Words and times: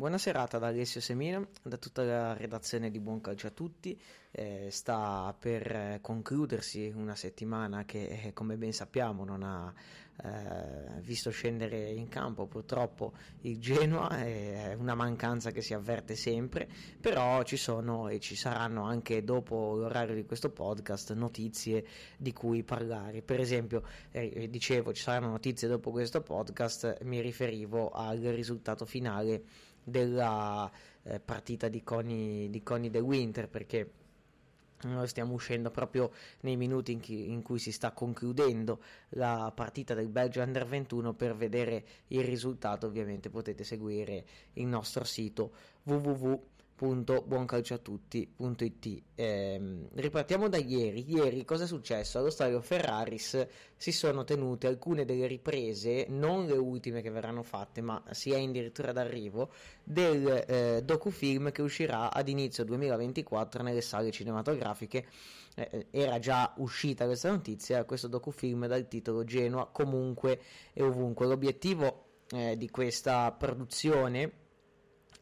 Buona 0.00 0.16
serata 0.16 0.56
da 0.56 0.68
Alessio 0.68 0.98
Semina, 0.98 1.46
da 1.62 1.76
tutta 1.76 2.02
la 2.02 2.32
redazione 2.32 2.90
di 2.90 2.98
Buon 3.00 3.20
Calcio 3.20 3.48
a 3.48 3.50
tutti. 3.50 4.00
Eh, 4.30 4.68
sta 4.70 5.36
per 5.38 5.70
eh, 5.70 5.98
concludersi 6.00 6.90
una 6.96 7.14
settimana 7.14 7.84
che, 7.84 8.06
eh, 8.06 8.32
come 8.32 8.56
ben 8.56 8.72
sappiamo, 8.72 9.26
non 9.26 9.42
ha 9.42 9.70
eh, 10.22 11.00
visto 11.02 11.30
scendere 11.30 11.90
in 11.90 12.08
campo 12.08 12.46
purtroppo 12.46 13.12
il 13.42 13.58
Genoa, 13.58 14.08
è 14.24 14.74
una 14.78 14.94
mancanza 14.94 15.50
che 15.50 15.60
si 15.60 15.74
avverte 15.74 16.14
sempre, 16.16 16.66
però 16.98 17.42
ci 17.42 17.56
sono 17.58 18.08
e 18.08 18.20
ci 18.20 18.36
saranno 18.36 18.84
anche 18.84 19.22
dopo 19.22 19.74
l'orario 19.76 20.14
di 20.14 20.24
questo 20.24 20.48
podcast 20.48 21.12
notizie 21.12 21.84
di 22.16 22.32
cui 22.32 22.62
parlare. 22.62 23.20
Per 23.20 23.38
esempio, 23.38 23.82
eh, 24.12 24.48
dicevo, 24.48 24.94
ci 24.94 25.02
saranno 25.02 25.28
notizie 25.28 25.68
dopo 25.68 25.90
questo 25.90 26.22
podcast, 26.22 27.02
mi 27.02 27.20
riferivo 27.20 27.90
al 27.90 28.18
risultato 28.18 28.86
finale 28.86 29.68
della 29.82 30.70
eh, 31.02 31.20
partita 31.20 31.68
di 31.68 31.82
Coni, 31.82 32.50
di 32.50 32.62
Coni 32.62 32.90
del 32.90 33.02
Winter 33.02 33.48
perché 33.48 33.90
noi 34.82 35.06
stiamo 35.08 35.34
uscendo 35.34 35.70
proprio 35.70 36.10
nei 36.40 36.56
minuti 36.56 36.92
in, 36.92 37.00
chi, 37.00 37.30
in, 37.30 37.42
cui 37.42 37.58
si 37.58 37.70
sta 37.70 37.92
concludendo 37.92 38.80
la 39.10 39.52
partita 39.54 39.92
del 39.94 40.08
Belgio 40.08 40.40
Under 40.40 40.66
21 40.66 41.12
per 41.12 41.36
vedere 41.36 41.84
il 42.08 42.24
risultato 42.24 42.86
ovviamente 42.86 43.28
potete 43.28 43.62
seguire 43.62 44.24
il 44.54 44.66
nostro 44.66 45.04
sito 45.04 45.52
www 45.82 46.49
www.buoncalciatutti.it 46.80 49.02
eh, 49.14 49.88
ripartiamo 49.92 50.48
da 50.48 50.56
ieri. 50.56 51.04
Ieri 51.12 51.44
cosa 51.44 51.64
è 51.64 51.66
successo? 51.66 52.18
allo 52.18 52.30
stadio 52.30 52.62
Ferraris 52.62 53.46
si 53.76 53.92
sono 53.92 54.24
tenute 54.24 54.66
alcune 54.66 55.04
delle 55.04 55.26
riprese 55.26 56.06
non 56.08 56.46
le 56.46 56.56
ultime 56.56 57.02
che 57.02 57.10
verranno 57.10 57.42
fatte 57.42 57.82
ma 57.82 58.02
si 58.10 58.30
è 58.30 58.42
addirittura 58.42 58.92
d'arrivo 58.92 59.50
del 59.84 60.44
eh, 60.46 60.80
docufilm 60.82 61.52
che 61.52 61.60
uscirà 61.62 62.10
ad 62.12 62.28
inizio 62.28 62.64
2024 62.64 63.62
nelle 63.62 63.82
sale 63.82 64.10
cinematografiche. 64.10 65.06
Eh, 65.54 65.88
era 65.90 66.18
già 66.18 66.54
uscita 66.58 67.04
questa 67.04 67.28
notizia 67.28 67.84
questo 67.84 68.08
docufilm 68.08 68.66
dal 68.66 68.88
titolo 68.88 69.22
Genoa 69.24 69.66
comunque 69.66 70.40
e 70.72 70.82
ovunque. 70.82 71.26
L'obiettivo 71.26 72.04
eh, 72.30 72.56
di 72.56 72.70
questa 72.70 73.30
produzione 73.32 74.32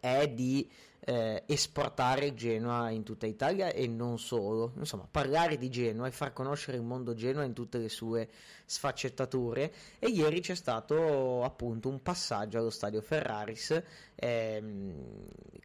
è 0.00 0.28
di 0.28 0.70
eh, 1.00 1.44
esportare 1.46 2.34
Genoa 2.34 2.90
in 2.90 3.02
tutta 3.02 3.26
Italia 3.26 3.68
e 3.72 3.86
non 3.86 4.18
solo, 4.18 4.72
insomma 4.76 5.06
parlare 5.10 5.56
di 5.56 5.70
Genoa 5.70 6.06
e 6.06 6.10
far 6.10 6.32
conoscere 6.32 6.76
il 6.76 6.82
mondo 6.82 7.14
Genoa 7.14 7.44
in 7.44 7.52
tutte 7.52 7.78
le 7.78 7.88
sue 7.88 8.28
sfaccettature. 8.64 9.72
E 9.98 10.08
ieri 10.08 10.40
c'è 10.40 10.54
stato 10.54 11.42
appunto 11.44 11.88
un 11.88 12.02
passaggio 12.02 12.58
allo 12.58 12.70
stadio 12.70 13.00
Ferraris 13.00 13.82
ehm, 14.14 14.94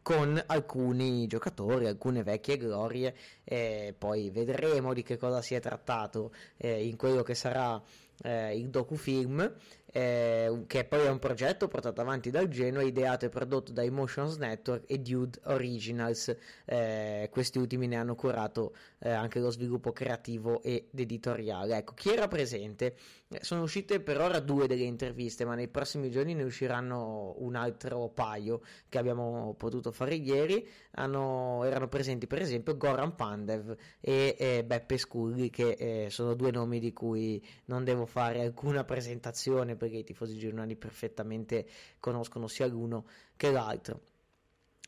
con 0.02 0.42
alcuni 0.46 1.28
giocatori, 1.28 1.88
alcune 1.88 2.24
vecchie 2.24 2.58
glorie 2.58 3.16
e 3.44 3.94
poi 3.98 4.30
vedremo 4.30 4.94
di 4.94 5.04
che 5.04 5.18
cosa 5.18 5.42
si 5.42 5.56
è 5.56 5.60
trattato 5.60 6.32
eh, 6.58 6.86
in 6.88 6.96
quello 6.96 7.24
che 7.24 7.36
sarà 7.36 7.82
eh, 8.22 8.58
il 8.58 8.70
docufilm 8.70 9.54
eh, 9.96 10.64
che 10.66 10.86
poi 10.86 11.06
è 11.06 11.10
un 11.10 11.20
progetto 11.20 11.68
portato 11.68 12.02
avanti 12.02 12.32
dal 12.32 12.48
Genoa, 12.48 12.82
ideato 12.82 13.26
e 13.26 13.30
prodotto 13.30 13.72
da 13.72 13.84
Emotions 13.84 14.38
Network 14.38 14.90
e 14.90 14.98
Dude 15.00 15.40
Originals. 15.44 16.36
Eh, 16.66 17.30
questi 17.32 17.60
ultimi 17.60 17.86
ne 17.86 17.98
hanno 17.98 18.16
curato 18.16 18.76
eh, 18.98 19.12
anche 19.12 19.40
lo 19.40 19.52
sviluppo 19.52 19.94
creativo 19.94 20.64
ed 20.64 20.88
editoriale. 20.96 21.78
Ecco, 21.78 21.94
chi 21.94 22.10
era 22.12 22.28
presente? 22.28 22.96
Eh, 23.34 23.40
sono 23.44 23.64
uscite 23.64 24.00
per 24.00 24.22
ora 24.22 24.40
due 24.40 24.68
delle 24.68 24.84
interviste, 24.84 25.44
ma 25.44 25.56
nei 25.56 25.68
prossimi 25.68 26.12
giorni 26.12 26.36
ne 26.36 26.44
usciranno 26.44 27.34
un 27.40 27.56
altro 27.56 28.10
paio 28.10 28.62
che 28.88 29.00
abbiamo 29.00 29.56
potuto 29.58 29.92
fare 29.92 30.16
ieri. 30.16 30.68
Hanno, 30.92 31.64
erano 31.64 31.88
presenti 31.88 32.28
per 32.28 32.42
esempio 32.42 32.78
Goran 32.78 33.16
Pandev 33.16 33.76
e 34.00 34.36
eh, 34.38 34.64
Beppe 34.64 34.98
Sculli, 34.98 35.50
che 35.50 35.72
eh, 35.72 36.10
sono 36.12 36.36
due 36.36 36.52
nomi 36.52 36.80
di 36.80 36.94
cui 36.94 37.44
non 37.66 37.84
devo 37.84 38.06
fare 38.06 38.42
alcuna 38.42 38.84
presentazione 38.84 39.76
perché 39.76 39.98
i 39.98 40.04
tifosi 40.04 40.38
giornali 40.38 40.76
perfettamente 40.76 41.66
conoscono 42.00 42.48
sia 42.48 42.68
l'uno 42.68 43.06
che 43.36 43.52
l'altro. 43.52 44.02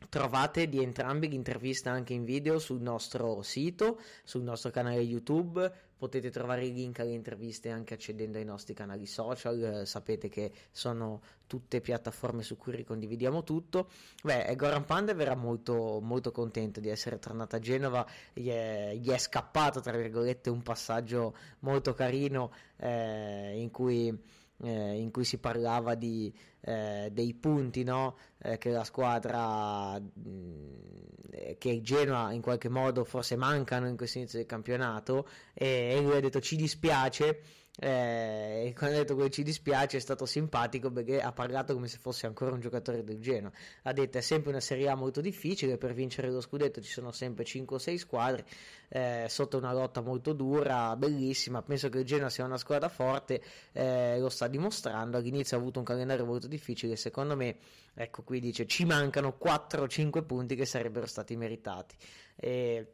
Trovate 0.10 0.68
di 0.68 0.84
entrambi 0.84 1.30
l'intervista 1.30 1.90
anche 1.90 2.14
in 2.14 2.26
video 2.26 2.60
sul 2.60 2.82
nostro 2.82 3.42
sito, 3.42 4.00
sul 4.24 4.44
nostro 4.44 4.70
canale 4.70 5.00
YouTube, 5.00 5.72
potete 6.06 6.30
trovare 6.30 6.66
i 6.66 6.72
link 6.72 7.00
alle 7.00 7.14
interviste 7.14 7.72
anche 7.72 7.96
accedendo 7.96 8.38
ai 8.38 8.46
nostri 8.46 8.76
canali 8.76 9.08
social, 9.08 9.82
sapete 9.86 10.30
che 10.30 10.52
sono 10.70 11.20
tutte 11.48 11.82
piattaforme 11.82 12.44
su 12.44 12.58
cui 12.58 12.76
ricondividiamo 12.76 13.44
tutto. 13.44 13.90
Beh, 14.22 14.56
Goran 14.56 14.86
Pandev 14.86 15.20
era 15.20 15.34
molto, 15.34 16.00
molto 16.02 16.32
contento 16.32 16.80
di 16.80 16.90
essere 16.90 17.18
tornato 17.18 17.56
a 17.56 17.60
Genova, 17.60 18.06
gli 18.34 18.50
è, 18.50 18.94
gli 18.96 19.10
è 19.10 19.18
scappato 19.18 19.80
tra 19.82 19.98
virgolette 19.98 20.52
un 20.52 20.62
passaggio 20.62 21.36
molto 21.60 21.94
carino 21.94 22.52
eh, 22.78 23.60
in 23.60 23.72
cui 23.72 24.16
eh, 24.64 25.00
in 25.00 25.12
cui 25.12 25.24
si 25.26 25.38
parlava 25.38 25.96
di, 25.96 26.34
eh, 26.62 27.10
dei 27.12 27.34
punti 27.34 27.84
no? 27.84 28.18
eh, 28.40 28.58
che 28.58 28.70
la 28.72 28.84
squadra, 28.84 30.00
mh, 30.00 30.30
mm, 30.30 31.54
che 31.58 31.82
Genoa 31.82 32.32
in 32.32 32.42
qualche 32.42 32.70
modo 32.70 33.04
forse 33.04 33.36
mancano 33.36 33.88
in 33.88 33.98
questo 33.98 34.20
inizio 34.20 34.40
del 34.40 34.48
campionato 34.48 35.28
e, 35.54 35.96
e 35.96 36.02
lui 36.02 36.16
ha 36.16 36.22
detto 36.22 36.40
ci 36.40 36.56
dispiace 36.56 37.42
eh, 37.78 38.74
quando 38.78 38.96
ha 38.96 39.00
detto 39.00 39.18
che 39.18 39.30
ci 39.30 39.44
dispiace 39.44 39.98
è 39.98 40.00
stato 40.00 40.26
simpatico 40.26 40.92
perché 40.92 41.22
ha 41.22 41.34
parlato 41.34 41.74
come 41.74 41.88
se 41.88 41.98
fosse 41.98 42.26
ancora 42.26 42.54
un 42.54 42.62
giocatore 42.62 43.04
del 43.04 43.20
Genoa. 43.20 43.52
Ha 43.84 43.92
detto 43.92 44.18
è 44.18 44.22
sempre 44.22 44.52
una 44.52 44.62
Serie 44.62 44.88
A 44.88 44.96
molto 44.96 45.20
difficile, 45.20 45.78
per 45.78 45.94
vincere 45.94 46.30
lo 46.30 46.40
scudetto 46.40 46.82
ci 46.82 46.92
sono 46.92 47.12
sempre 47.12 47.44
5 47.44 47.76
o 47.76 47.80
6 47.80 47.98
squadre, 47.98 48.46
eh, 48.88 49.26
sotto 49.28 49.58
una 49.58 49.74
lotta 49.74 50.00
molto 50.00 50.32
dura, 50.32 50.96
bellissima. 50.96 51.62
Penso 51.64 51.90
che 51.90 52.00
il 52.00 52.06
Genoa 52.06 52.30
sia 52.30 52.46
una 52.46 52.58
squadra 52.58 52.88
forte, 52.88 53.42
eh, 53.74 54.20
lo 54.20 54.30
sta 54.30 54.48
dimostrando. 54.48 55.18
All'inizio 55.18 55.58
ha 55.58 55.60
avuto 55.60 55.80
un 55.80 55.86
calendario 55.86 56.26
molto 56.26 56.48
difficile, 56.48 56.96
secondo 56.96 57.36
me, 57.36 57.58
ecco 57.94 58.24
qui 58.24 58.40
dice 58.40 58.66
ci 58.68 58.86
mancano 58.86 59.38
4-5 59.42 60.26
punti 60.26 60.56
che 60.56 60.66
sarebbero 60.66 61.08
stati 61.08 61.36
meritati. 61.36 61.96
E 62.38 62.88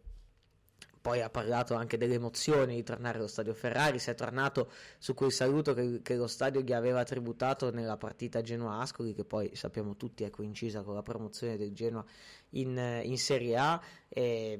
poi 1.01 1.21
ha 1.21 1.29
parlato 1.29 1.73
anche 1.73 1.97
delle 1.97 2.13
emozioni 2.13 2.75
di 2.75 2.83
tornare 2.83 3.17
allo 3.17 3.27
stadio 3.27 3.53
Ferrari, 3.53 3.97
si 3.99 4.11
è 4.11 4.15
tornato 4.15 4.69
su 4.99 5.13
quel 5.13 5.31
saluto 5.31 5.73
che, 5.73 6.01
che 6.03 6.15
lo 6.15 6.27
stadio 6.27 6.61
gli 6.61 6.73
aveva 6.73 7.03
tributato 7.03 7.71
nella 7.71 7.97
partita 7.97 8.41
Genoa-Ascoli, 8.41 9.13
che 9.13 9.25
poi 9.25 9.55
sappiamo 9.55 9.97
tutti 9.97 10.23
è 10.23 10.29
coincisa 10.29 10.83
con 10.83 10.93
la 10.93 11.01
promozione 11.01 11.57
del 11.57 11.73
Genoa 11.73 12.05
in, 12.51 13.01
in 13.03 13.17
Serie 13.17 13.57
A. 13.57 13.81
E, 14.07 14.59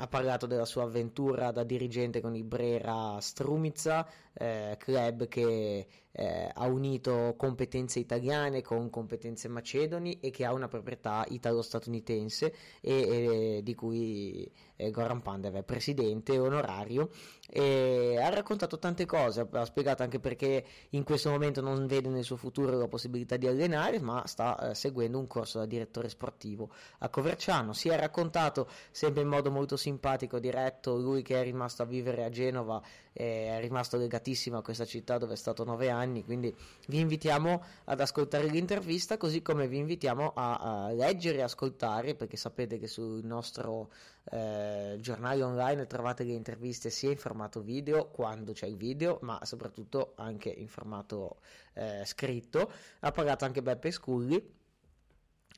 ha 0.00 0.06
parlato 0.06 0.46
della 0.46 0.64
sua 0.64 0.84
avventura 0.84 1.50
da 1.50 1.64
dirigente 1.64 2.20
con 2.20 2.34
il 2.36 2.44
Brera 2.44 3.18
Strumica, 3.20 4.08
eh, 4.32 4.76
club 4.78 5.26
che 5.26 5.86
eh, 6.12 6.50
ha 6.52 6.66
unito 6.66 7.34
competenze 7.36 7.98
italiane 7.98 8.62
con 8.62 8.90
competenze 8.90 9.48
macedoni 9.48 10.20
e 10.20 10.30
che 10.30 10.44
ha 10.44 10.52
una 10.52 10.68
proprietà 10.68 11.24
italo-statunitense 11.28 12.54
e, 12.80 12.92
e 12.92 13.60
di 13.62 13.74
cui 13.74 14.50
eh, 14.78 14.90
Goran 14.90 15.20
Pandev 15.20 15.56
è 15.56 15.62
presidente 15.64 16.38
onorario 16.38 17.10
e 17.50 18.18
ha 18.20 18.28
raccontato 18.28 18.78
tante 18.78 19.06
cose, 19.06 19.46
ha 19.50 19.64
spiegato 19.64 20.02
anche 20.02 20.20
perché 20.20 20.64
in 20.90 21.02
questo 21.02 21.30
momento 21.30 21.60
non 21.60 21.86
vede 21.86 22.08
nel 22.08 22.22
suo 22.22 22.36
futuro 22.36 22.76
la 22.78 22.88
possibilità 22.88 23.36
di 23.36 23.46
allenare, 23.46 24.00
ma 24.00 24.26
sta 24.26 24.70
eh, 24.70 24.74
seguendo 24.74 25.18
un 25.18 25.26
corso 25.26 25.58
da 25.58 25.66
direttore 25.66 26.08
sportivo 26.08 26.70
a 26.98 27.08
Coverciano. 27.08 27.72
Si 27.72 27.88
è 27.88 27.98
raccontato 27.98 28.68
sempre 28.90 29.22
in 29.22 29.28
modo 29.28 29.50
molto 29.50 29.76
simpatico, 29.76 30.38
diretto, 30.38 30.96
lui 30.96 31.22
che 31.22 31.40
è 31.40 31.42
rimasto 31.42 31.82
a 31.82 31.86
vivere 31.86 32.24
a 32.24 32.28
Genova, 32.28 32.80
eh, 33.12 33.56
è 33.56 33.60
rimasto 33.60 33.96
legatissimo 33.96 34.58
a 34.58 34.62
questa 34.62 34.84
città 34.84 35.18
dove 35.18 35.32
è 35.32 35.36
stato 35.36 35.64
nove 35.64 35.88
anni, 35.90 36.24
quindi 36.24 36.54
vi 36.86 37.00
invitiamo 37.00 37.62
ad 37.84 38.00
ascoltare 38.00 38.46
l'intervista, 38.46 39.16
così 39.16 39.42
come 39.42 39.66
vi 39.66 39.78
invitiamo 39.78 40.32
a, 40.34 40.56
a 40.86 40.92
leggere 40.92 41.38
e 41.38 41.42
ascoltare, 41.42 42.14
perché 42.14 42.36
sapete 42.36 42.78
che 42.78 42.86
sul 42.86 43.24
nostro 43.24 43.90
eh, 44.24 44.98
giornali 45.00 45.40
online 45.40 45.86
trovate 45.86 46.24
le 46.24 46.32
interviste 46.32 46.90
sia 46.90 47.10
in 47.10 47.16
formato 47.16 47.60
video 47.60 48.08
quando 48.08 48.52
c'è 48.52 48.66
il 48.66 48.76
video, 48.76 49.18
ma 49.22 49.38
soprattutto 49.44 50.12
anche 50.16 50.48
in 50.50 50.68
formato 50.68 51.38
eh, 51.74 52.02
scritto. 52.04 52.70
Ha 53.00 53.10
pagato 53.10 53.44
anche 53.44 53.62
Beppe 53.62 53.90
Sculli 53.90 54.56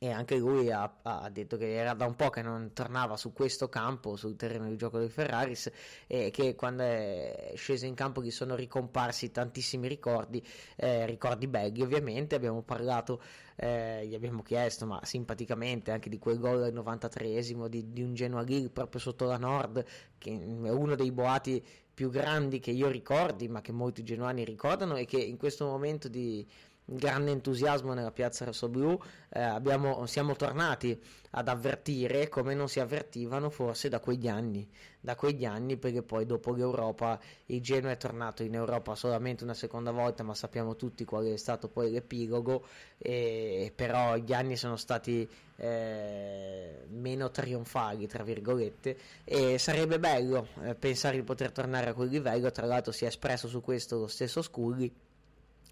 e 0.03 0.11
anche 0.11 0.39
lui 0.39 0.73
ha, 0.73 0.91
ha, 1.03 1.29
detto 1.29 1.59
che 1.59 1.75
era 1.75 1.93
da 1.93 2.07
un 2.07 2.17
po' 2.17 2.31
che 2.31 2.41
non 2.41 2.73
tornava 2.73 3.19
su 3.19 3.35
questo 3.35 3.69
campo, 3.69 4.17
sul 4.17 4.35
terreno 4.35 4.67
di 4.67 4.77
gioco 4.77 4.99
dei 4.99 5.11
Ferraris 5.11 5.71
e 6.07 6.31
che 6.31 6.55
quando 6.55 6.85
è 6.85 7.53
sceso 7.55 7.85
in 7.85 7.93
campo 7.93 8.23
gli 8.23 8.31
sono 8.31 8.55
ricomparsi 8.55 9.31
tantissimi 9.31 9.89
ricordi, 9.89 10.43
eh, 10.77 11.05
ricordi 11.05 11.47
belli 11.49 11.83
ovviamente, 11.83 12.35
abbiamo 12.35 12.63
parlato, 12.63 13.21
eh, 13.57 14.07
gli 14.07 14.15
abbiamo 14.15 14.41
chiesto 14.41 14.87
ma 14.87 15.01
simpaticamente 15.05 15.91
anche 15.91 16.09
di 16.09 16.19
quel 16.19 16.39
gol 16.39 16.63
al 16.63 16.73
93esimo 16.73 17.67
di, 17.67 17.93
di 17.93 18.01
un 18.01 18.15
Genoa 18.15 18.41
Lille 18.41 18.71
proprio 18.71 19.03
sotto 19.03 19.27
la 19.27 19.37
Nord, 19.37 19.85
che 20.17 20.31
è 20.31 20.71
uno 20.71 20.95
dei 20.95 21.13
boati 21.13 21.63
più 21.93 22.09
grandi 22.09 22.59
che 22.59 22.71
io 22.71 22.89
ricordi 22.89 23.49
ma 23.49 23.61
che 23.61 23.73
molti 23.73 24.03
genuani 24.03 24.47
ricordano 24.47 24.97
e 24.97 25.05
che 25.05 25.19
in 25.19 25.37
questo 25.37 25.67
momento 25.67 26.09
di 26.09 26.49
grande 26.97 27.31
entusiasmo 27.31 27.95
nella 27.95 28.11
piazza 28.11 28.45
rossoblu, 28.45 29.01
eh, 29.29 29.41
abbiamo, 29.41 30.07
siamo 30.07 30.35
tornati 30.35 31.01
ad 31.33 31.47
avvertire 31.47 32.29
come 32.29 32.55
non 32.55 32.69
si 32.69 32.81
avvertivano 32.81 33.51
forse 33.51 33.89
da 33.89 34.01
quegli 34.01 34.27
anni, 34.27 34.69
da 34.99 35.15
quegli 35.15 35.45
anni 35.45 35.77
perché 35.77 36.03
poi 36.03 36.27
dopo 36.27 36.53
l'Europa 36.53 37.21
il 37.47 37.61
Genoa 37.61 37.93
è 37.93 37.97
tornato 37.97 38.43
in 38.43 38.55
Europa 38.55 38.97
solamente 38.97 39.45
una 39.45 39.55
seconda 39.55 39.93
volta, 39.93 40.25
ma 40.25 40.35
sappiamo 40.35 40.75
tutti 40.75 41.05
qual 41.05 41.27
è 41.27 41.37
stato 41.37 41.69
poi 41.69 41.93
l'epilogo, 41.93 42.67
e, 42.99 43.73
però 43.75 44.17
gli 44.17 44.33
anni 44.33 44.57
sono 44.57 44.77
stati 44.77 45.29
eh, 45.57 46.87
meno 46.89 47.31
trionfali, 47.31 48.09
tra 48.09 48.25
virgolette, 48.25 48.97
e 49.23 49.59
sarebbe 49.59 50.01
bello 50.01 50.49
eh, 50.65 50.75
pensare 50.75 51.17
di 51.17 51.23
poter 51.23 51.53
tornare 51.53 51.91
a 51.91 51.95
quel 51.95 52.09
livello, 52.09 52.51
tra 52.51 52.67
l'altro 52.67 52.91
si 52.91 53.05
è 53.05 53.09
espresso 53.09 53.47
su 53.47 53.61
questo 53.61 53.97
lo 53.97 54.09
stesso 54.09 54.43
Scully 54.43 54.93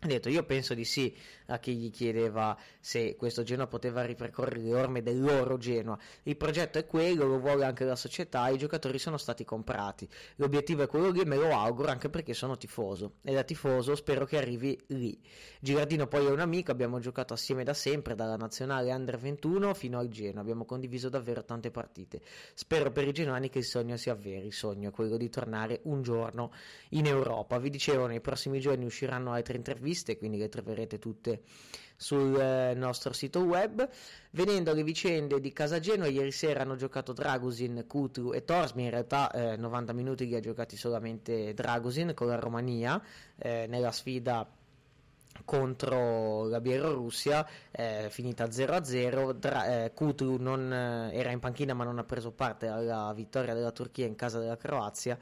ha 0.00 0.06
detto 0.06 0.28
io 0.28 0.42
penso 0.44 0.74
di 0.74 0.84
sì 0.84 1.14
a 1.50 1.58
chi 1.58 1.76
gli 1.76 1.90
chiedeva 1.90 2.56
se 2.80 3.16
questo 3.16 3.42
Genoa 3.42 3.66
poteva 3.66 4.04
ripercorrere 4.04 4.60
le 4.60 4.74
orme 4.74 5.02
del 5.02 5.20
loro 5.20 5.56
Genoa. 5.56 5.98
Il 6.24 6.36
progetto 6.36 6.78
è 6.78 6.86
quello, 6.86 7.26
lo 7.26 7.38
vuole 7.38 7.64
anche 7.64 7.84
la 7.84 7.96
società, 7.96 8.48
i 8.48 8.58
giocatori 8.58 8.98
sono 8.98 9.16
stati 9.16 9.44
comprati. 9.44 10.08
L'obiettivo 10.36 10.82
è 10.82 10.86
quello 10.86 11.10
lì, 11.10 11.24
me 11.24 11.36
lo 11.36 11.54
auguro 11.54 11.88
anche 11.90 12.10
perché 12.10 12.34
sono 12.34 12.56
tifoso 12.56 13.14
e 13.22 13.32
da 13.32 13.44
tifoso 13.44 13.94
spero 13.94 14.24
che 14.26 14.36
arrivi 14.36 14.78
lì. 14.88 15.18
Girardino 15.60 16.06
poi 16.06 16.26
è 16.26 16.30
un 16.30 16.40
amico, 16.40 16.70
abbiamo 16.70 16.98
giocato 16.98 17.32
assieme 17.32 17.64
da 17.64 17.74
sempre, 17.74 18.14
dalla 18.14 18.36
nazionale 18.36 18.92
Under 18.92 19.18
21 19.18 19.72
fino 19.74 19.98
al 19.98 20.08
Genoa, 20.08 20.42
abbiamo 20.42 20.64
condiviso 20.64 21.08
davvero 21.08 21.44
tante 21.44 21.70
partite. 21.70 22.20
Spero 22.54 22.92
per 22.92 23.08
i 23.08 23.12
genuani 23.12 23.48
che 23.48 23.58
il 23.58 23.64
sogno 23.64 23.96
si 23.96 24.10
avveri, 24.10 24.46
il 24.46 24.52
sogno 24.52 24.90
è 24.90 24.92
quello 24.92 25.16
di 25.16 25.30
tornare 25.30 25.80
un 25.84 26.02
giorno 26.02 26.52
in 26.90 27.06
Europa. 27.06 27.58
Vi 27.58 27.70
dicevo, 27.70 28.06
nei 28.06 28.20
prossimi 28.20 28.60
giorni 28.60 28.84
usciranno 28.84 29.32
altre 29.32 29.56
interviste, 29.56 30.18
quindi 30.18 30.36
le 30.36 30.48
troverete 30.48 30.98
tutte 30.98 31.37
sul 31.96 32.40
eh, 32.40 32.74
nostro 32.74 33.12
sito 33.12 33.40
web. 33.40 33.86
Venendo 34.30 34.70
alle 34.70 34.82
vicende 34.82 35.40
di 35.40 35.52
Casa 35.52 35.80
Genoa, 35.80 36.06
ieri 36.06 36.30
sera 36.30 36.62
hanno 36.62 36.76
giocato 36.76 37.12
Dragusin, 37.12 37.84
Kutru 37.86 38.32
e 38.32 38.44
Torsmi, 38.44 38.84
in 38.84 38.90
realtà 38.90 39.30
eh, 39.30 39.56
90 39.56 39.92
minuti 39.92 40.26
li 40.26 40.36
ha 40.36 40.40
giocati 40.40 40.76
solamente 40.76 41.52
Dragusin 41.54 42.14
con 42.14 42.28
la 42.28 42.38
Romania 42.38 43.02
eh, 43.36 43.66
nella 43.68 43.92
sfida 43.92 44.48
contro 45.44 46.46
la 46.46 46.60
Bielorussia 46.60 47.46
eh, 47.70 48.08
finita 48.10 48.46
0-0 48.46 49.32
Dra- 49.32 49.84
eh, 49.84 49.92
Kutru 49.92 50.36
non, 50.36 50.72
eh, 50.72 51.10
era 51.12 51.30
in 51.30 51.38
panchina 51.38 51.74
ma 51.74 51.84
non 51.84 51.98
ha 51.98 52.04
preso 52.04 52.32
parte 52.32 52.66
alla 52.66 53.12
vittoria 53.14 53.54
della 53.54 53.70
Turchia 53.70 54.06
in 54.06 54.16
casa 54.16 54.38
della 54.38 54.56
Croazia 54.56 55.18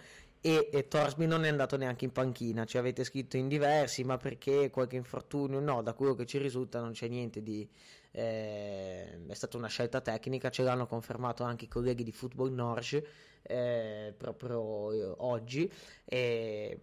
e, 0.46 0.69
e 0.72 0.87
Torsby 0.87 1.26
non 1.26 1.44
è 1.44 1.48
andato 1.48 1.76
neanche 1.76 2.04
in 2.04 2.12
panchina, 2.12 2.64
ci 2.64 2.78
avete 2.78 3.02
scritto 3.02 3.37
in 3.37 3.48
diversi, 3.48 4.04
ma 4.04 4.16
perché 4.16 4.70
qualche 4.70 4.94
infortunio? 4.94 5.58
No, 5.58 5.82
da 5.82 5.93
quello 5.93 6.14
che 6.14 6.25
ci 6.25 6.38
risulta 6.38 6.78
non 6.78 6.93
c'è 6.93 7.08
niente 7.08 7.43
di... 7.43 7.69
Eh, 8.12 9.26
è 9.26 9.34
stata 9.34 9.56
una 9.56 9.66
scelta 9.66 10.00
tecnica, 10.00 10.48
ce 10.50 10.62
l'hanno 10.62 10.87
confermato 10.87 11.43
anche 11.43 11.64
i 11.64 11.69
colleghi 11.69 12.04
di 12.04 12.12
Football 12.12 12.54
Norge 12.54 13.06
eh, 13.43 14.14
proprio 14.16 14.93
eh, 14.93 15.14
oggi, 15.19 15.70
e, 16.04 16.81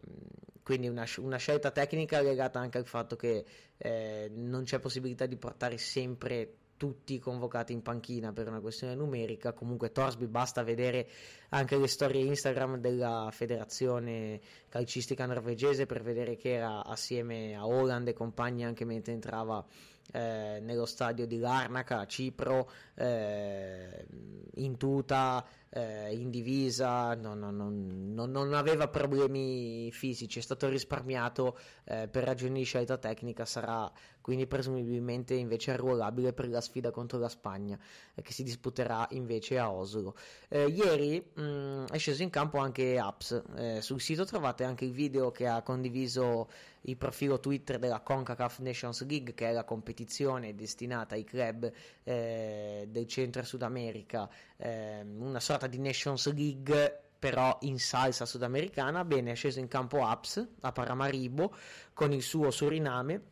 quindi 0.62 0.90
una, 0.90 1.06
una, 1.18 1.38
scelta 1.38 1.72
tecnica 1.72 2.22
legata 2.22 2.60
anche 2.60 2.78
al 2.78 2.86
fatto 2.86 3.16
che 3.16 3.46
eh, 3.78 4.30
non 4.34 4.66
c'è 4.66 4.80
possibilità 4.80 5.26
di 5.26 5.38
portare 5.38 5.78
sempre 5.78 6.58
tutti 6.84 7.18
convocati 7.18 7.72
in 7.72 7.82
panchina 7.82 8.34
per 8.34 8.50
una 8.50 8.60
questione 8.60 8.94
numerica. 8.94 9.54
Comunque 9.54 9.94
Torsby 9.94 10.26
basta 10.26 10.64
vedere 10.64 11.08
anche 11.52 11.78
le 11.78 11.88
storie 11.88 12.26
Instagram 12.26 12.76
della 12.76 13.30
federazione 13.32 14.42
calcistica 14.68 15.26
norvegese 15.26 15.86
per 15.86 16.04
vedere 16.04 16.36
che 16.36 16.56
era 16.56 16.84
assieme 16.84 17.56
a 17.56 17.66
Holland 17.66 18.10
e 18.10 18.14
compagni 18.14 18.66
anche 18.66 18.84
mentre 18.84 19.14
entrava 19.14 19.66
eh, 20.12 20.60
nello 20.62 20.86
stadio 20.86 21.26
di 21.26 21.40
Larnaca 21.40 22.00
a 22.00 22.06
Cipro 22.06 22.70
eh, 22.96 24.06
in 24.56 24.76
tuta 24.76 25.46
eh, 25.70 26.14
in 26.14 26.30
divisa, 26.30 27.16
non, 27.16 27.40
non, 27.40 28.14
non, 28.14 28.30
non, 28.30 28.54
aveva 28.54 28.88
problemi 28.90 29.90
fisici, 29.92 30.38
è 30.38 30.42
stato 30.42 30.70
risparmiato 30.70 31.58
eh, 31.86 32.08
per 32.08 32.24
ragioni 32.26 32.60
di 32.60 32.66
scelta 32.66 32.98
tecnica, 32.98 33.46
sarà 33.46 33.92
quindi 34.24 34.48
presumibilmente 34.48 35.34
invece 35.34 35.72
arruolabile 35.72 36.34
per 36.34 36.50
la 36.50 36.62
sfida 36.62 36.92
contro 36.92 37.20
la 37.20 37.30
Spagna 37.30 37.78
eh, 38.16 38.22
che 38.22 38.34
si 38.34 38.44
disputerà 38.44 39.08
invece 39.12 39.58
a 39.60 39.72
Oslo. 39.72 40.16
Eh, 40.50 40.66
ieri 40.66 41.24
mh, 41.34 41.42
mm, 41.42 41.86
è 41.86 41.98
sceso 41.98 42.24
in 42.24 42.30
campo 42.30 42.58
anche 42.58 42.98
Apps, 42.98 43.44
eh, 43.56 43.82
sul 43.82 44.02
sito 44.02 44.26
trovate 44.26 44.64
anche 44.64 44.86
il 44.86 44.92
video 44.92 45.32
che 45.32 45.48
ha 45.48 45.62
condiviso 45.62 46.50
il 46.86 46.98
profilo 46.98 47.40
Twitter 47.40 47.80
della 47.80 48.02
CONCACAF 48.02 48.60
Nations 48.60 49.06
League 49.08 49.34
che 49.34 49.48
è 49.48 49.54
la 49.54 49.64
competizione 49.64 50.54
destinata 50.54 51.16
ai 51.16 51.24
club 51.24 51.72
eh, 52.04 52.86
del 52.90 53.08
centro 53.08 53.42
e 53.42 53.46
Sud 53.46 53.62
America, 53.62 54.30
una 54.58 55.40
sorta 55.40 55.54
sorta 55.54 55.68
di 55.68 55.80
Nations 55.80 56.34
League 56.34 57.00
però 57.20 57.58
in 57.62 57.80
salsa 57.80 58.26
sudamericana, 58.26 59.06
bene, 59.06 59.32
è 59.32 59.36
sceso 59.36 59.60
in 59.60 59.70
campo 59.70 60.06
Aps 60.06 60.46
a 60.62 60.72
Paramaribo 60.74 61.56
con 61.94 62.12
il 62.12 62.22
suo 62.22 62.52
Suriname. 62.52 63.32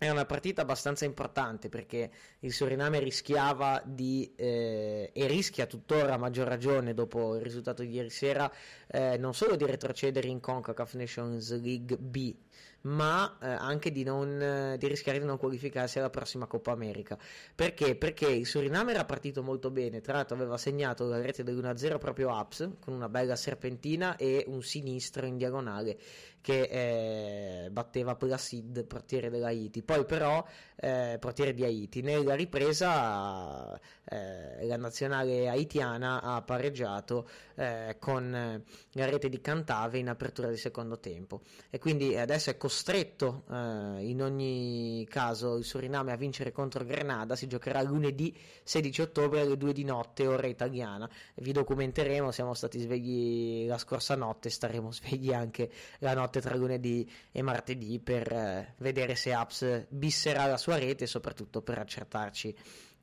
È 0.00 0.08
una 0.08 0.24
partita 0.24 0.62
abbastanza 0.62 1.04
importante 1.04 1.68
perché 1.68 2.10
il 2.38 2.54
Suriname 2.54 3.00
rischiava 3.00 3.82
di, 3.84 4.32
eh, 4.34 5.10
e 5.12 5.26
rischia 5.26 5.66
tuttora 5.66 6.14
a 6.14 6.16
maggior 6.16 6.48
ragione 6.48 6.94
dopo 6.94 7.34
il 7.34 7.42
risultato 7.42 7.82
di 7.82 7.90
ieri 7.90 8.08
sera, 8.08 8.50
eh, 8.86 9.18
non 9.18 9.34
solo 9.34 9.56
di 9.56 9.66
retrocedere 9.66 10.26
in 10.26 10.40
CONCACAF 10.40 10.94
Nations 10.94 11.60
League 11.60 11.98
B, 11.98 12.34
ma 12.82 13.36
eh, 13.42 13.46
anche 13.46 13.92
di, 13.92 14.02
non, 14.02 14.40
eh, 14.40 14.78
di, 14.78 14.88
rischiare 14.88 15.18
di 15.18 15.26
non 15.26 15.36
qualificarsi 15.36 15.98
alla 15.98 16.08
prossima 16.08 16.46
Coppa 16.46 16.72
America. 16.72 17.18
Perché? 17.54 17.94
Perché 17.94 18.26
il 18.26 18.46
Suriname 18.46 18.92
era 18.92 19.04
partito 19.04 19.42
molto 19.42 19.70
bene, 19.70 20.00
tra 20.00 20.14
l'altro 20.14 20.34
aveva 20.34 20.56
segnato 20.56 21.06
la 21.08 21.20
rete 21.20 21.42
dell'1-0 21.42 21.98
proprio 21.98 22.30
Ups 22.30 22.70
con 22.80 22.94
una 22.94 23.10
bella 23.10 23.36
serpentina 23.36 24.16
e 24.16 24.44
un 24.46 24.62
sinistro 24.62 25.26
in 25.26 25.36
diagonale. 25.36 25.98
Che 26.40 27.64
eh, 27.64 27.70
batteva 27.70 28.16
Placid, 28.16 28.84
portiere 28.84 29.30
dell'Haiti. 29.30 29.82
Poi 29.82 30.04
però, 30.04 30.44
eh, 30.76 31.18
portiere 31.20 31.52
di 31.52 31.64
Haiti, 31.64 32.00
nella 32.00 32.34
ripresa 32.34 33.78
eh, 34.04 34.66
la 34.66 34.76
nazionale 34.76 35.48
haitiana 35.48 36.22
ha 36.22 36.42
pareggiato 36.42 37.28
eh, 37.54 37.96
con 37.98 38.34
eh, 38.34 38.62
la 38.92 39.04
rete 39.06 39.28
di 39.28 39.40
Cantave 39.40 39.98
in 39.98 40.08
apertura 40.08 40.48
di 40.48 40.56
secondo 40.56 40.98
tempo. 40.98 41.42
E 41.68 41.78
quindi 41.78 42.16
adesso 42.16 42.50
è 42.50 42.56
costretto 42.56 43.44
eh, 43.50 43.54
in 44.00 44.22
ogni 44.22 45.06
caso 45.08 45.56
il 45.56 45.64
Suriname 45.64 46.12
a 46.12 46.16
vincere 46.16 46.52
contro 46.52 46.84
Grenada, 46.84 47.36
si 47.36 47.46
giocherà 47.46 47.82
lunedì 47.82 48.36
16 48.62 49.02
ottobre 49.02 49.40
alle 49.40 49.56
2 49.56 49.72
di 49.72 49.84
notte 49.84 50.26
ora 50.26 50.46
italiana, 50.46 51.08
vi 51.36 51.52
documenteremo, 51.52 52.30
siamo 52.30 52.54
stati 52.54 52.78
svegli 52.78 53.66
la 53.66 53.78
scorsa 53.78 54.14
notte, 54.14 54.48
staremo 54.48 54.90
svegli 54.92 55.32
anche 55.32 55.70
la 55.98 56.14
notte 56.14 56.29
tra 56.38 56.54
lunedì 56.54 57.10
e 57.32 57.42
martedì 57.42 57.98
per 57.98 58.32
eh, 58.32 58.74
vedere 58.78 59.16
se 59.16 59.32
Apps 59.32 59.86
bisserà 59.88 60.46
la 60.46 60.56
sua 60.56 60.78
rete 60.78 61.04
e 61.04 61.06
soprattutto 61.08 61.62
per 61.62 61.78
accertarci 61.78 62.56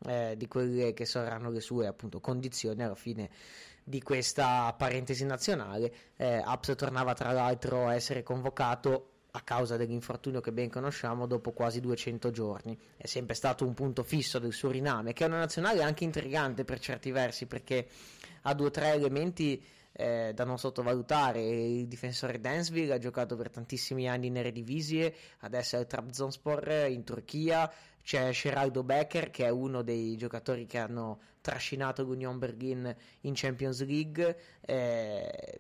eh, 0.06 0.36
di 0.38 0.48
quelle 0.48 0.94
che 0.94 1.06
saranno 1.06 1.50
le 1.50 1.60
sue 1.60 1.88
appunto 1.88 2.22
condizioni 2.22 2.84
alla 2.84 2.96
fine 2.96 3.30
di 3.84 4.02
questa 4.02 4.74
parentesi 4.78 5.26
nazionale. 5.26 5.94
Eh, 6.16 6.42
Apps 6.44 6.74
tornava 6.76 7.14
tra 7.14 7.32
l'altro 7.32 7.88
a 7.88 7.96
essere 7.96 8.24
convocato 8.24 9.12
a 9.32 9.42
causa 9.42 9.78
dell'infortunio 9.78 10.42
che 10.42 10.52
ben 10.52 10.70
conosciamo 10.70 11.28
dopo 11.28 11.52
quasi 11.52 11.80
200 11.80 12.32
giorni. 12.32 12.78
È 12.98 13.06
sempre 13.06 13.36
stato 13.36 13.66
un 13.66 13.74
punto 13.74 14.04
fisso 14.04 14.40
del 14.40 14.54
Suriname, 14.54 15.14
che 15.14 15.24
è 15.24 15.28
una 15.28 15.38
nazionale 15.38 15.84
anche 15.84 16.04
intrigante 16.04 16.66
per 16.66 16.80
certi 16.80 17.12
versi 17.12 17.46
perché 17.46 17.88
ha 18.42 18.54
due 18.54 18.68
o 18.68 18.72
tre 18.72 18.94
elementi 18.94 19.64
eh, 19.98 20.32
da 20.34 20.44
non 20.44 20.60
sottovalutare. 20.60 21.42
Il 21.42 21.88
difensore 21.88 22.40
Dansville 22.40 22.94
ha 22.94 23.00
giocato 23.00 23.36
per 23.36 23.50
tantissimi 23.50 24.08
anni 24.08 24.28
in 24.28 24.38
Eredivisie, 24.38 25.14
adesso 25.40 25.76
è 25.76 25.80
al 25.80 25.88
Trabzonspor 25.88 26.86
in 26.90 27.04
Turchia. 27.04 27.70
C'è 28.04 28.30
Geraldo 28.30 28.84
Becker 28.84 29.32
che 29.32 29.46
è 29.46 29.50
uno 29.50 29.82
dei 29.82 30.16
giocatori 30.16 30.66
che 30.66 30.78
hanno 30.78 31.20
trascinato 31.42 32.04
l'Union 32.04 32.38
Berlin 32.38 32.96
in 33.22 33.34
Champions 33.36 33.84
League. 33.84 34.40
Eh, 34.62 35.60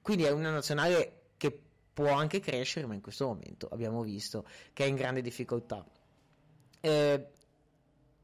quindi 0.00 0.22
è 0.24 0.30
una 0.30 0.50
nazionale 0.50 1.22
che 1.36 1.60
può 1.92 2.12
anche 2.12 2.40
crescere, 2.40 2.86
ma 2.86 2.94
in 2.94 3.02
questo 3.02 3.26
momento 3.26 3.68
abbiamo 3.68 4.02
visto 4.02 4.46
che 4.72 4.84
è 4.84 4.86
in 4.86 4.94
grande 4.94 5.20
difficoltà. 5.20 5.84
Eh, 6.80 7.28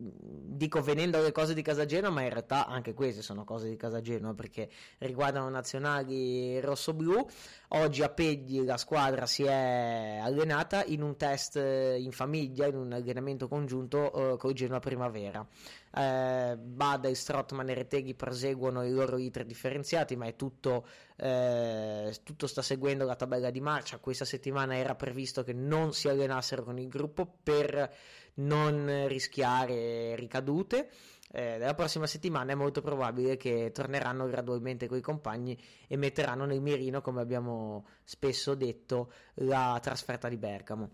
dico 0.00 0.80
venendo 0.80 1.18
alle 1.18 1.32
cose 1.32 1.52
di 1.52 1.62
Casa 1.62 1.84
Genoa, 1.84 2.10
ma 2.10 2.22
in 2.22 2.30
realtà 2.30 2.66
anche 2.66 2.94
queste 2.94 3.20
sono 3.20 3.44
cose 3.44 3.68
di 3.68 3.76
Casa 3.76 4.00
Genoa 4.00 4.32
perché 4.34 4.70
riguardano 4.98 5.48
nazionali 5.50 6.58
rosso-blu. 6.60 7.26
Oggi 7.68 8.02
a 8.02 8.08
Pegli 8.08 8.64
la 8.64 8.78
squadra 8.78 9.26
si 9.26 9.44
è 9.44 10.18
allenata 10.20 10.84
in 10.84 11.02
un 11.02 11.16
test 11.16 11.56
in 11.56 12.10
famiglia, 12.12 12.66
in 12.66 12.76
un 12.76 12.92
allenamento 12.92 13.46
congiunto 13.46 14.32
eh, 14.32 14.36
con 14.38 14.54
Genoa 14.54 14.80
Primavera. 14.80 15.46
Eh, 15.92 16.56
Bada, 16.56 17.12
Strottman 17.12 17.68
e 17.68 17.74
Reteghi 17.74 18.14
proseguono 18.14 18.84
i 18.84 18.90
loro 18.90 19.18
iter 19.18 19.44
differenziati, 19.44 20.16
ma 20.16 20.26
è 20.26 20.34
tutto, 20.34 20.86
eh, 21.16 22.14
tutto 22.22 22.46
sta 22.46 22.62
seguendo 22.62 23.04
la 23.04 23.16
tabella 23.16 23.50
di 23.50 23.60
marcia. 23.60 23.98
Questa 23.98 24.24
settimana 24.24 24.76
era 24.76 24.94
previsto 24.94 25.44
che 25.44 25.52
non 25.52 25.92
si 25.92 26.08
allenassero 26.08 26.64
con 26.64 26.78
il 26.78 26.88
gruppo 26.88 27.30
per 27.42 27.92
non 28.34 29.06
rischiare 29.06 30.14
ricadute. 30.16 30.90
Eh, 31.32 31.58
la 31.58 31.74
prossima 31.74 32.06
settimana 32.06 32.52
è 32.52 32.56
molto 32.56 32.80
probabile 32.80 33.36
che 33.36 33.70
torneranno 33.72 34.26
gradualmente 34.26 34.88
con 34.88 34.98
i 34.98 35.02
compagni 35.02 35.56
e 35.86 35.96
metteranno 35.96 36.44
nel 36.44 36.60
mirino, 36.60 37.00
come 37.00 37.20
abbiamo 37.20 37.86
spesso 38.02 38.54
detto, 38.54 39.12
la 39.34 39.78
trasferta 39.80 40.28
di 40.28 40.36
Bergamo. 40.36 40.90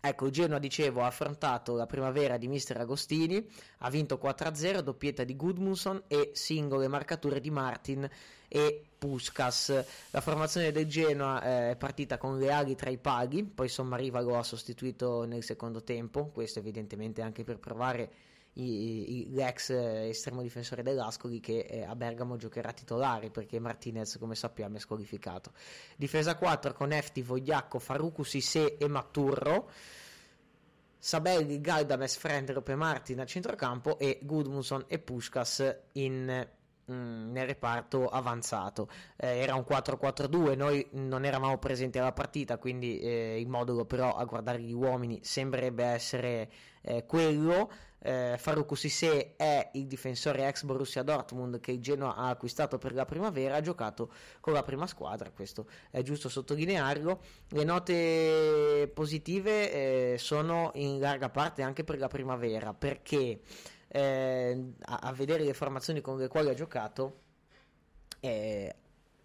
Ecco, 0.00 0.26
il 0.26 0.32
Genoa, 0.32 0.60
dicevo, 0.60 1.02
ha 1.02 1.06
affrontato 1.06 1.74
la 1.74 1.86
primavera 1.86 2.36
di 2.36 2.46
Mister 2.46 2.78
Agostini, 2.78 3.44
ha 3.78 3.90
vinto 3.90 4.20
4-0, 4.22 4.78
doppietta 4.78 5.24
di 5.24 5.34
Gudmundsson 5.34 6.04
e 6.06 6.30
singole 6.34 6.86
marcature 6.86 7.40
di 7.40 7.50
Martin 7.50 8.08
e 8.48 8.82
Puskas. 8.98 9.84
La 10.10 10.20
formazione 10.20 10.72
del 10.72 10.86
Genoa 10.86 11.42
eh, 11.42 11.70
è 11.70 11.76
partita 11.76 12.18
con 12.18 12.38
le 12.38 12.50
ali 12.50 12.74
tra 12.74 12.90
i 12.90 12.98
paghi, 12.98 13.44
poi 13.44 13.68
Sommariva 13.68 14.20
lo 14.20 14.36
ha 14.36 14.42
sostituito 14.42 15.24
nel 15.24 15.44
secondo 15.44 15.84
tempo, 15.84 16.28
questo 16.28 16.58
evidentemente 16.58 17.22
anche 17.22 17.44
per 17.44 17.58
provare 17.58 18.10
i, 18.54 19.18
i, 19.18 19.30
l'ex 19.30 19.70
estremo 19.70 20.42
difensore 20.42 20.82
dell'Ascoli 20.82 21.38
che 21.38 21.60
eh, 21.60 21.84
a 21.84 21.94
Bergamo 21.94 22.36
giocherà 22.36 22.72
titolare 22.72 23.30
perché 23.30 23.60
Martinez 23.60 24.18
come 24.18 24.34
sappiamo 24.34 24.76
è 24.76 24.80
squalificato. 24.80 25.52
Difesa 25.96 26.34
4 26.34 26.72
con 26.72 26.92
Efti, 26.92 27.22
Vogliacco, 27.22 27.78
Faruku 27.78 28.24
Sissé 28.24 28.76
e 28.76 28.88
Maturro. 28.88 29.70
Sabelli, 31.00 31.60
Galdames, 31.60 32.16
Frendrop 32.16 32.68
e 32.68 32.74
Martin 32.74 33.20
a 33.20 33.24
centrocampo 33.24 33.98
e 34.00 34.18
Gudmundsson 34.20 34.86
e 34.88 34.98
Puskas 34.98 35.76
in 35.92 36.48
Mm, 36.90 37.32
nel 37.32 37.46
reparto 37.46 38.08
avanzato. 38.08 38.88
Eh, 39.16 39.40
era 39.40 39.54
un 39.54 39.64
4-4-2, 39.68 40.56
noi 40.56 40.86
non 40.92 41.26
eravamo 41.26 41.58
presenti 41.58 41.98
alla 41.98 42.12
partita, 42.12 42.56
quindi 42.56 42.98
eh, 42.98 43.38
il 43.38 43.46
modulo 43.46 43.84
però 43.84 44.16
a 44.16 44.24
guardare 44.24 44.60
gli 44.60 44.72
uomini 44.72 45.20
sembrerebbe 45.22 45.84
essere 45.84 46.50
eh, 46.80 47.04
quello. 47.04 47.70
Eh, 47.98 48.36
Faruku 48.38 48.74
Sissé 48.74 49.34
è 49.36 49.68
il 49.74 49.86
difensore 49.86 50.48
ex 50.48 50.62
Borussia 50.62 51.02
Dortmund 51.02 51.60
che 51.60 51.72
il 51.72 51.80
Genoa 51.80 52.14
ha 52.14 52.28
acquistato 52.30 52.78
per 52.78 52.94
la 52.94 53.04
primavera, 53.04 53.56
ha 53.56 53.60
giocato 53.60 54.10
con 54.40 54.54
la 54.54 54.62
prima 54.62 54.86
squadra, 54.86 55.30
questo 55.30 55.66
è 55.90 56.00
giusto 56.00 56.30
sottolinearlo. 56.30 57.20
Le 57.48 57.64
note 57.64 58.90
positive 58.94 60.12
eh, 60.14 60.18
sono 60.18 60.70
in 60.76 61.00
larga 61.00 61.28
parte 61.28 61.60
anche 61.60 61.84
per 61.84 61.98
la 61.98 62.08
primavera, 62.08 62.72
perché 62.72 63.40
eh, 63.88 64.72
a, 64.80 64.98
a, 65.02 65.12
vedere 65.12 65.44
le 65.44 65.54
formazioni 65.54 66.00
con 66.00 66.18
le 66.18 66.28
quali 66.28 66.48
ha 66.48 66.54
giocato, 66.54 67.20
eh, 68.20 68.74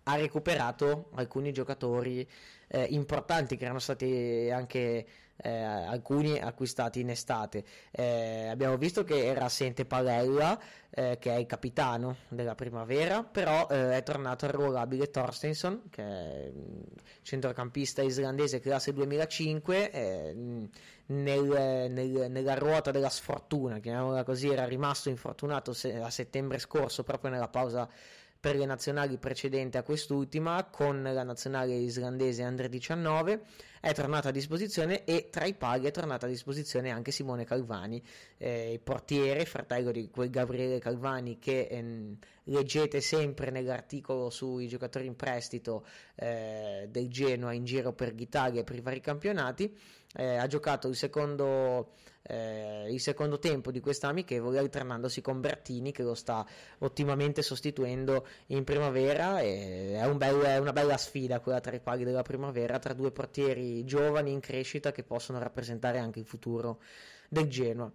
ha 0.03 0.15
recuperato 0.15 1.09
alcuni 1.15 1.51
giocatori 1.51 2.27
eh, 2.67 2.83
importanti 2.89 3.57
che 3.57 3.63
erano 3.63 3.79
stati 3.79 4.49
anche 4.51 5.05
eh, 5.37 5.49
alcuni 5.61 6.39
acquistati 6.39 6.99
in 6.99 7.09
estate. 7.09 7.63
Eh, 7.91 8.47
abbiamo 8.47 8.77
visto 8.77 9.03
che 9.03 9.25
era 9.25 9.45
assente 9.45 9.85
Palella, 9.85 10.59
eh, 10.89 11.17
che 11.19 11.31
è 11.31 11.37
il 11.37 11.45
capitano 11.45 12.17
della 12.29 12.55
primavera, 12.55 13.23
però 13.23 13.67
eh, 13.69 13.97
è 13.97 14.03
tornato 14.03 14.45
arruolabile 14.45 15.09
Torstensson, 15.09 15.83
che 15.89 16.03
è 16.03 16.51
centrocampista 17.21 18.01
islandese 18.01 18.59
classe 18.59 18.93
2005, 18.93 19.91
eh, 19.91 20.33
nel, 21.05 21.89
nel, 21.91 22.27
nella 22.29 22.55
ruota 22.55 22.91
della 22.91 23.09
sfortuna, 23.09 23.79
chiamiamola 23.79 24.23
così, 24.23 24.49
era 24.49 24.65
rimasto 24.65 25.09
infortunato 25.09 25.73
se- 25.73 25.99
a 25.99 26.09
settembre 26.09 26.59
scorso 26.59 27.03
proprio 27.03 27.31
nella 27.31 27.49
pausa 27.49 27.89
per 28.43 28.57
le 28.57 28.65
nazionali 28.65 29.17
precedenti 29.17 29.77
a 29.77 29.83
quest'ultima 29.83 30.65
con 30.65 31.01
la 31.01 31.23
nazionale 31.23 31.75
islandese 31.75 32.43
Under 32.43 32.67
19 32.67 33.39
è 33.79 33.93
tornata 33.93 34.27
a 34.27 34.31
disposizione 34.31 35.05
e 35.05 35.29
tra 35.29 35.45
i 35.45 35.53
paghi 35.53 35.87
è 35.87 35.91
tornata 35.91 36.25
a 36.25 36.29
disposizione 36.29 36.89
anche 36.89 37.11
Simone 37.11 37.45
Calvani 37.45 38.03
eh, 38.37 38.81
portiere, 38.83 39.45
fratello 39.45 39.93
di 39.93 40.09
quel 40.09 40.29
Gabriele 40.29 40.79
Calvani 40.79 41.39
che 41.39 41.67
ehm, 41.71 42.17
leggete 42.43 42.99
sempre 42.99 43.49
nell'articolo 43.49 44.29
sui 44.29 44.67
giocatori 44.67 45.05
in 45.05 45.15
prestito 45.15 45.85
eh, 46.15 46.89
del 46.89 47.07
Genoa 47.07 47.53
in 47.53 47.63
giro 47.63 47.93
per 47.93 48.13
l'Italia 48.13 48.59
e 48.59 48.63
per 48.65 48.75
i 48.75 48.81
vari 48.81 48.99
campionati 48.99 49.73
eh, 50.15 50.35
ha 50.35 50.47
giocato 50.47 50.87
il 50.87 50.95
secondo, 50.95 51.93
eh, 52.23 52.87
il 52.89 53.01
secondo 53.01 53.37
tempo 53.37 53.71
di 53.71 53.81
questa 53.81 54.07
amichevole 54.07 54.57
alternandosi 54.57 55.21
con 55.21 55.41
Bertini 55.41 55.91
che 55.91 56.03
lo 56.03 56.13
sta 56.13 56.45
ottimamente 56.79 57.41
sostituendo 57.41 58.25
in 58.47 58.63
primavera 58.63 59.39
è, 59.39 60.05
un 60.05 60.17
bel, 60.17 60.39
è 60.39 60.57
una 60.57 60.71
bella 60.71 60.97
sfida 60.97 61.41
quella 61.41 61.59
tra 61.59 61.75
i 61.75 61.81
pali 61.81 62.05
della 62.05 62.21
primavera 62.21 62.79
tra 62.79 62.93
due 62.93 63.11
portieri 63.11 63.83
giovani 63.83 64.31
in 64.31 64.39
crescita 64.39 64.91
che 64.91 65.03
possono 65.03 65.39
rappresentare 65.39 65.97
anche 65.97 66.19
il 66.19 66.25
futuro 66.25 66.79
del 67.27 67.49
Genoa 67.49 67.91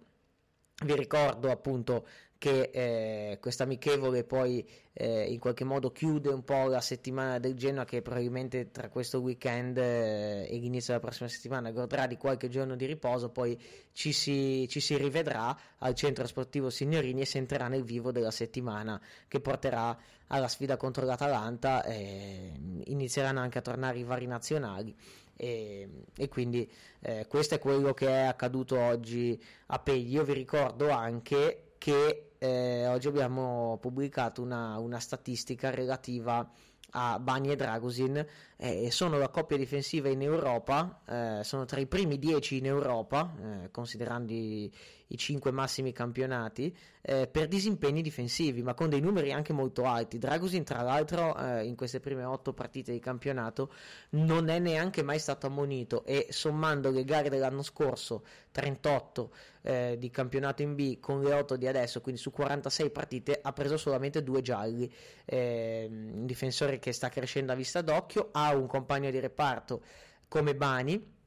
vi 0.85 0.95
ricordo 0.95 1.51
appunto 1.51 2.05
che 2.39 2.69
eh, 2.71 3.37
questa 3.41 3.63
amichevole 3.63 4.23
poi 4.23 4.65
eh, 4.93 5.25
in 5.25 5.39
qualche 5.39 5.65
modo 5.65 5.91
chiude 5.91 6.29
un 6.29 6.45
po' 6.45 6.67
la 6.67 6.79
settimana 6.79 7.37
del 7.37 7.53
Genoa 7.55 7.83
che 7.83 8.01
probabilmente 8.01 8.71
tra 8.71 8.87
questo 8.87 9.19
weekend 9.19 9.77
eh, 9.77 10.47
e 10.49 10.57
l'inizio 10.57 10.93
della 10.93 11.05
prossima 11.05 11.27
settimana 11.27 11.71
godrà 11.71 12.07
di 12.07 12.15
qualche 12.15 12.47
giorno 12.47 12.77
di 12.77 12.85
riposo, 12.85 13.29
poi 13.29 13.59
ci 13.91 14.13
si, 14.13 14.67
ci 14.69 14.79
si 14.79 14.95
rivedrà 14.95 15.55
al 15.79 15.93
centro 15.95 16.25
sportivo 16.27 16.69
Signorini 16.69 17.21
e 17.21 17.25
si 17.25 17.37
entrerà 17.37 17.67
nel 17.67 17.83
vivo 17.83 18.13
della 18.13 18.31
settimana 18.31 19.01
che 19.27 19.41
porterà 19.41 19.97
alla 20.27 20.47
sfida 20.47 20.77
contro 20.77 21.05
l'Atalanta, 21.05 21.83
inizieranno 21.87 23.39
anche 23.39 23.57
a 23.57 23.61
tornare 23.61 23.97
i 23.97 24.03
vari 24.03 24.27
nazionali 24.27 24.95
e, 25.39 25.87
e 26.17 26.27
quindi 26.27 26.69
eh, 26.99 27.25
questo 27.27 27.55
è 27.55 27.59
quello 27.59 27.93
che 27.93 28.07
è 28.07 28.25
accaduto 28.25 28.77
oggi 28.77 29.41
a 29.67 29.79
Pegli. 29.79 30.13
Io 30.15 30.23
vi 30.25 30.33
ricordo 30.33 30.89
anche 30.89 31.75
che 31.77 32.31
eh, 32.37 32.87
oggi 32.87 33.07
abbiamo 33.07 33.77
pubblicato 33.79 34.41
una, 34.41 34.77
una 34.79 34.99
statistica 34.99 35.69
relativa 35.69 36.51
a 36.91 37.19
Bani 37.19 37.51
e 37.51 37.55
Dragusin 37.55 38.25
eh, 38.57 38.91
sono 38.91 39.17
la 39.17 39.29
coppia 39.29 39.57
difensiva 39.57 40.09
in 40.09 40.21
Europa, 40.21 41.01
eh, 41.07 41.43
sono 41.43 41.65
tra 41.65 41.79
i 41.79 41.85
primi 41.85 42.17
10 42.17 42.57
in 42.57 42.65
Europa, 42.65 43.33
eh, 43.39 43.71
considerando 43.71 44.33
i, 44.33 44.71
i 45.09 45.17
5 45.17 45.51
massimi 45.51 45.91
campionati, 45.91 46.75
eh, 47.01 47.27
per 47.27 47.47
disimpegni 47.47 48.01
difensivi, 48.01 48.61
ma 48.61 48.73
con 48.73 48.89
dei 48.89 48.99
numeri 48.99 49.31
anche 49.31 49.53
molto 49.53 49.85
alti. 49.85 50.17
Dragusin, 50.17 50.63
tra 50.63 50.81
l'altro, 50.81 51.35
eh, 51.37 51.65
in 51.65 51.75
queste 51.75 51.99
prime 51.99 52.23
8 52.23 52.53
partite 52.53 52.91
di 52.91 52.99
campionato 52.99 53.73
non 54.11 54.49
è 54.49 54.59
neanche 54.59 55.01
mai 55.01 55.19
stato 55.19 55.47
ammonito 55.47 56.03
e 56.05 56.27
sommando 56.29 56.91
le 56.91 57.03
gare 57.03 57.29
dell'anno 57.29 57.63
scorso, 57.63 58.23
38 58.51 59.33
eh, 59.61 59.95
di 59.97 60.09
campionato 60.09 60.61
in 60.61 60.75
B 60.75 60.99
con 60.99 61.21
le 61.21 61.33
8 61.33 61.55
di 61.55 61.67
adesso, 61.67 62.01
quindi 62.01 62.21
su 62.21 62.31
46 62.31 62.89
partite 62.91 63.39
ha 63.41 63.53
preso 63.53 63.77
solamente 63.77 64.23
due 64.23 64.41
gialli. 64.41 64.91
un 65.25 66.25
difensore 66.25 66.79
che 66.79 66.91
sta 66.91 67.09
crescendo 67.09 67.51
a 67.51 67.55
vista 67.55 67.81
d'occhio, 67.81 68.29
ha 68.31 68.55
un 68.55 68.67
compagno 68.67 69.09
di 69.09 69.19
reparto 69.19 69.81
come 70.27 70.55
Bani 70.55 71.17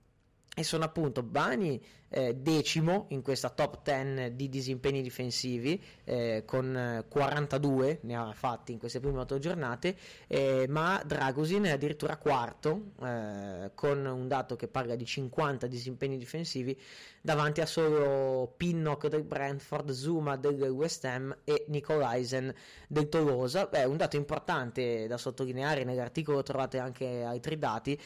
e 0.55 0.65
sono 0.65 0.85
appunto 0.85 1.23
Bani 1.23 1.83
eh, 2.11 2.35
decimo 2.35 3.07
in 3.09 3.23
questa 3.23 3.49
top 3.49 3.81
10 3.83 4.37
di 4.37 4.51
disimpegni 4.51 5.01
difensivi 5.01 5.83
eh, 6.05 6.43
con 6.45 7.05
42 7.09 8.01
ne 8.03 8.15
ha 8.15 8.33
fatti 8.35 8.73
in 8.73 8.79
queste 8.79 9.01
prime 9.01 9.21
8 9.21 9.39
giornate 9.39 9.97
eh, 10.27 10.67
ma 10.69 11.03
Dragosin 11.07 11.65
è 11.65 11.71
addirittura 11.71 12.19
quarto 12.19 12.91
eh, 13.03 13.71
con 13.75 14.05
un 14.05 14.29
dato 14.29 14.55
che 14.57 14.69
parla 14.69 14.95
di 14.95 15.07
50 15.07 15.67
disimpegni 15.67 16.19
difensivi 16.19 16.79
davanti 17.23 17.61
a 17.61 17.67
solo 17.67 18.53
Pinnock 18.57 19.07
del 19.07 19.23
Brentford, 19.23 19.91
Zuma 19.93 20.37
del 20.37 20.61
West 20.65 21.05
Ham 21.05 21.35
e 21.45 21.65
Nicolaisen 21.69 22.53
del 22.89 23.09
Tolosa. 23.09 23.71
È 23.71 23.85
un 23.85 23.97
dato 23.97 24.17
importante 24.17 25.07
da 25.07 25.17
sottolineare 25.17 25.85
nell'articolo 25.85 26.43
trovate 26.43 26.79
anche 26.79 27.23
altri 27.23 27.59
dati 27.59 27.99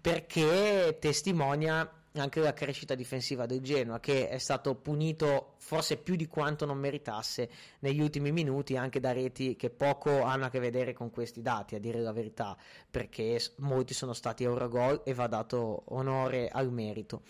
perché 0.00 0.96
testimonia 0.98 1.90
anche 2.14 2.40
la 2.40 2.52
crescita 2.52 2.94
difensiva 2.94 3.46
del 3.46 3.60
Genoa 3.60 4.00
che 4.00 4.28
è 4.28 4.38
stato 4.38 4.74
punito 4.74 5.54
forse 5.58 5.96
più 5.96 6.16
di 6.16 6.26
quanto 6.26 6.66
non 6.66 6.78
meritasse 6.78 7.48
negli 7.80 8.00
ultimi 8.00 8.32
minuti 8.32 8.76
anche 8.76 8.98
da 8.98 9.12
reti 9.12 9.54
che 9.54 9.70
poco 9.70 10.22
hanno 10.22 10.46
a 10.46 10.48
che 10.48 10.58
vedere 10.58 10.92
con 10.92 11.10
questi 11.10 11.40
dati 11.40 11.76
a 11.76 11.78
dire 11.78 12.00
la 12.00 12.12
verità 12.12 12.56
perché 12.90 13.40
molti 13.58 13.94
sono 13.94 14.12
stati 14.12 14.42
Eurogol 14.42 15.02
e 15.04 15.14
va 15.14 15.28
dato 15.28 15.84
onore 15.88 16.48
al 16.48 16.72
merito 16.72 17.22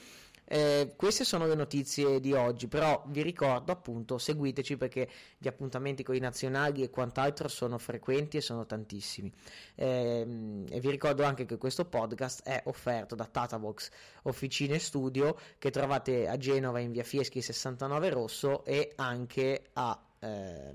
eh, 0.52 0.94
queste 0.96 1.22
sono 1.22 1.46
le 1.46 1.54
notizie 1.54 2.18
di 2.18 2.32
oggi, 2.32 2.66
però 2.66 3.04
vi 3.06 3.22
ricordo 3.22 3.70
appunto 3.70 4.18
seguiteci 4.18 4.76
perché 4.76 5.08
gli 5.38 5.46
appuntamenti 5.46 6.02
con 6.02 6.16
i 6.16 6.18
nazionali 6.18 6.82
e 6.82 6.90
quant'altro 6.90 7.46
sono 7.46 7.78
frequenti 7.78 8.38
e 8.38 8.40
sono 8.40 8.66
tantissimi. 8.66 9.32
Eh, 9.76 10.66
e 10.68 10.80
vi 10.80 10.90
ricordo 10.90 11.22
anche 11.22 11.44
che 11.44 11.56
questo 11.56 11.84
podcast 11.84 12.42
è 12.42 12.62
offerto 12.64 13.14
da 13.14 13.26
Tatavox 13.26 13.90
Officine 14.24 14.80
Studio 14.80 15.38
che 15.56 15.70
trovate 15.70 16.26
a 16.26 16.36
Genova 16.36 16.80
in 16.80 16.90
via 16.90 17.04
Fieschi 17.04 17.40
69 17.40 18.10
Rosso 18.10 18.64
e 18.64 18.90
anche 18.96 19.66
a 19.74 20.02
eh, 20.18 20.74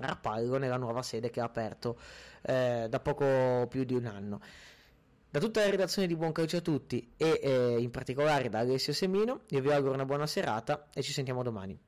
Rapallo 0.00 0.56
nella 0.56 0.76
nuova 0.76 1.02
sede 1.02 1.30
che 1.30 1.40
ha 1.40 1.44
aperto 1.44 1.98
eh, 2.42 2.86
da 2.88 3.00
poco 3.00 3.66
più 3.68 3.82
di 3.82 3.94
un 3.94 4.06
anno. 4.06 4.40
Da 5.32 5.38
tutta 5.38 5.60
la 5.60 5.70
redazione 5.70 6.08
di 6.08 6.16
Buon 6.16 6.32
Calcio 6.32 6.56
a 6.56 6.60
tutti 6.60 7.12
e 7.16 7.38
eh, 7.40 7.76
in 7.78 7.92
particolare 7.92 8.48
da 8.48 8.58
Alessio 8.58 8.92
Semino, 8.92 9.42
io 9.50 9.60
vi 9.60 9.70
auguro 9.70 9.94
una 9.94 10.04
buona 10.04 10.26
serata 10.26 10.88
e 10.92 11.02
ci 11.02 11.12
sentiamo 11.12 11.44
domani. 11.44 11.78